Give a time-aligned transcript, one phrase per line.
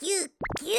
[0.00, 0.28] キュッ
[0.64, 0.78] キュ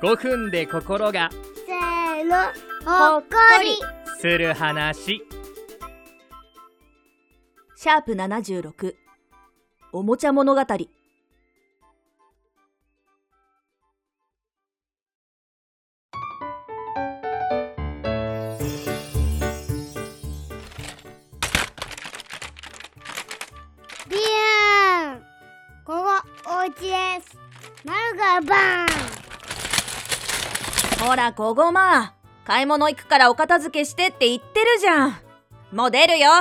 [0.00, 1.30] ッ5分で心が。
[1.66, 2.36] せーの
[2.84, 3.28] ほっこ
[3.62, 3.76] り。
[4.20, 5.22] する話。
[7.74, 8.94] シャープ76
[9.92, 10.60] おもちゃ物語
[27.84, 28.88] 丸がバー
[31.04, 31.08] ン。
[31.08, 32.14] ほらこごま
[32.44, 35.16] 買い物行くからお片付けしてって言ってるじゃん。
[35.72, 36.18] もう出るよ。
[36.18, 36.32] いや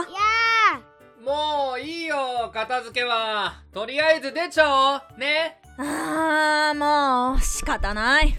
[1.23, 3.61] もういいよ片付けは。
[3.73, 5.19] とりあえず出ちゃおう。
[5.19, 5.61] ね。
[5.77, 8.35] あーもう仕方ない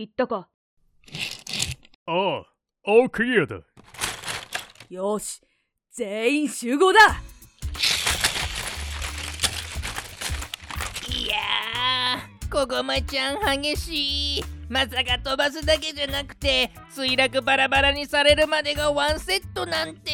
[0.00, 0.48] 行ったか？
[2.06, 2.14] ああ、
[2.86, 3.56] オークリアだ。
[4.88, 5.42] よし
[5.90, 7.00] 全員集合だ
[11.10, 14.44] いやー、こごまちゃん激しい。
[14.68, 20.12] まさか飛ばすだけじゃなくて、墜落バラバラにされるまでがワンセットなんて。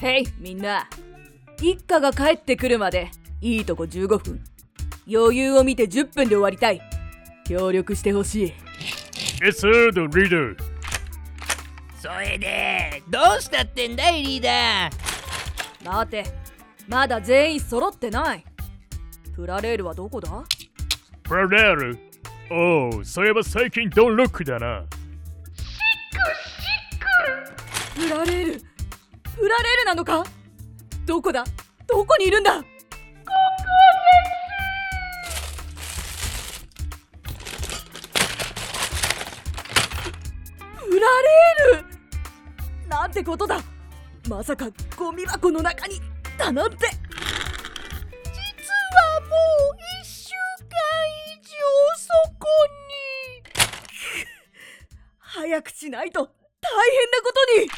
[0.00, 0.88] へいみんな
[1.60, 3.10] 一家が帰ってくるまで
[3.42, 4.42] いいとこ15分
[5.06, 6.80] 余裕を見て10分で終わりたい
[7.48, 8.52] 協力してほしい。
[9.40, 10.06] Yes, sir, the.
[12.00, 15.90] それで、どうしたってんだいリーダー。
[15.98, 16.26] 待て。
[16.86, 18.44] まだ全員揃ってない。
[19.34, 20.44] プラレールはどこだ？
[21.22, 21.98] プラレール？
[22.50, 24.84] おお、そういえば最近ドンロックだな。
[27.94, 28.60] プラレール。
[29.36, 30.24] プラレールなのか？
[31.06, 31.44] どこだ？
[31.86, 32.62] どこにいるんだ？
[43.18, 43.60] ルなんてことだ。
[44.28, 46.00] まさかゴミ箱の中にい
[46.36, 46.76] たなんて。
[46.76, 46.90] 実は
[49.20, 49.28] もう
[50.02, 50.68] 一週間
[51.34, 51.50] 以上
[51.96, 52.08] そ
[52.38, 52.46] こ
[52.88, 52.92] に。
[55.18, 56.26] 早くしないと大
[56.90, 57.68] 変なことに。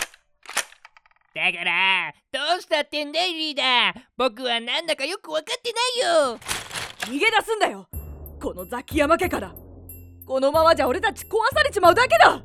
[1.33, 4.01] だから、どうしたってんだいリーダー。
[4.17, 5.78] 僕はなんだかよくわかってな
[6.09, 6.39] いよ。
[7.03, 7.89] 逃げ出すんだよ。
[8.43, 9.55] このザキヤマ家から。
[10.27, 12.43] このままじゃ俺たち壊されちまうだけだ。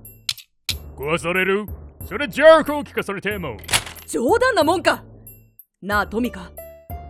[0.95, 1.65] 壊される？
[2.05, 3.57] それジャークを聞かされても。
[4.07, 5.03] 冗談なもんか
[5.81, 6.51] なあトミカ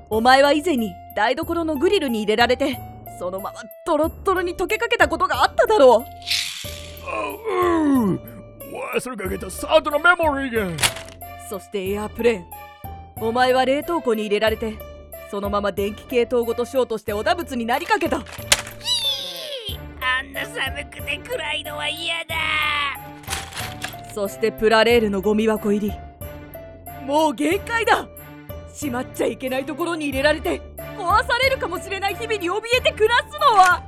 [0.10, 2.80] お前は以前に台所のグリルに入れられて
[3.20, 6.06] そのままドロッドロに溶けかけたことがあっただろう
[8.10, 8.20] うう
[8.96, 10.84] 忘れかけたサードのメモリーが。
[11.50, 12.46] そしてエアープレーン
[13.22, 14.78] お前は冷凍庫に入れられて
[15.30, 18.22] そのまま電気系統ごとショートしておだぶつになりかけたあ
[20.24, 22.25] んな寒くて暗いのは嫌だ。
[24.16, 25.94] そしてプラレールのゴミ箱入り。
[27.06, 28.08] もう限界だ。
[28.74, 30.62] しまっちゃいけないところに入れられて
[30.98, 33.84] 壊されるかもしれない日々に怯えて暮らすのは。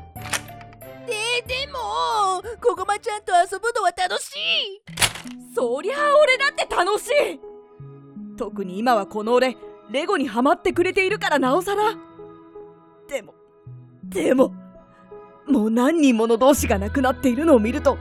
[1.05, 1.13] で、
[1.47, 5.55] でも、こごまちゃんと遊ぶのは楽しい。
[5.55, 7.39] そりゃあ俺だって楽しい。
[8.37, 9.55] 特に今はこの俺
[9.89, 11.95] レゴにハマってくれているからなおさら。
[13.07, 13.33] でも
[14.03, 14.53] でも
[15.47, 17.97] もう何人もの同士が亡くなっているのを見ると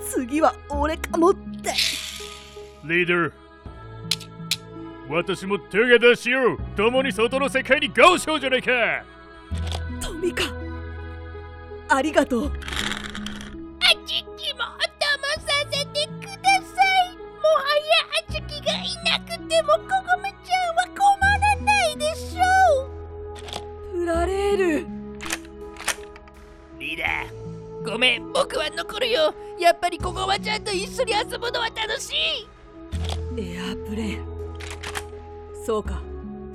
[0.00, 1.72] 次は俺かもって
[2.84, 3.32] リーダー。
[5.08, 6.58] 私もトゥゲダーしよう。
[6.76, 8.70] 共に外の世界にゴーショーじゃないか。
[10.00, 10.44] トミカ
[11.88, 12.50] ありがとうあ
[14.06, 16.70] ちきも騙させてくださ
[17.10, 17.16] い。
[17.16, 17.22] も
[17.56, 17.90] はや
[18.28, 19.68] あちきがいなくても
[29.10, 29.34] よ。
[29.58, 32.46] やっぱりこごまちゃんと一緒に遊ぶのは楽しい。
[33.36, 34.26] エアープレーン
[35.64, 36.00] そうか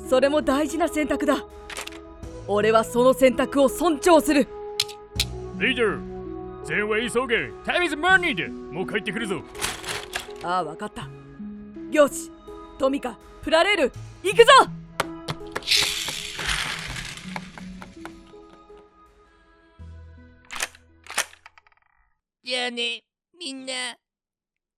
[0.09, 1.45] それも大事な選択だ
[2.47, 4.47] 俺はその選択を尊重する
[5.57, 6.15] リーダー。
[6.65, 7.51] 全は急げ。
[7.63, 8.47] タイムイズマニーで。
[8.47, 9.41] もう帰ってくるぞ。
[10.43, 11.07] ああわかった
[11.91, 12.31] よし
[12.77, 13.91] トミカプラレール
[14.23, 14.51] 行くぞ
[22.45, 23.03] じゃあね、
[23.39, 23.73] みんな、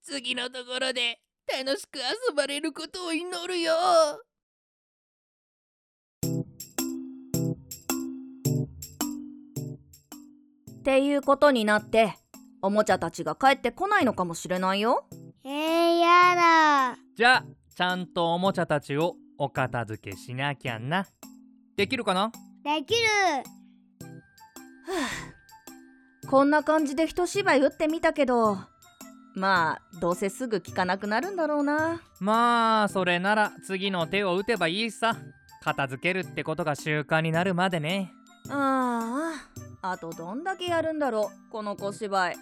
[0.01, 1.19] 次のところで
[1.51, 3.73] 楽しく遊ばれることを祈るよ。
[10.79, 12.15] っていうことになって
[12.61, 15.05] おもちゃたちが帰ってこないのかもしれないよ。
[15.43, 16.97] えー、やだ。
[17.17, 21.05] じゃあちゃんとおもちゃたちをお片付けしなきゃな。
[21.75, 22.31] できるかな？
[22.63, 22.99] できる
[26.29, 28.57] こんな感じで一芝居打ってみたけど。
[29.33, 32.01] まあどうせすぐ効かなくなるんだろうな。
[32.19, 35.15] まあそれなら次の手を打てばいいさ。
[35.63, 38.13] 片付けるってことが習慣になるまでね。
[38.49, 39.37] あ
[39.81, 42.35] ああとどんだけやるんだろうこの小芝居